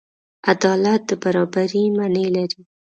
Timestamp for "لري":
2.35-2.61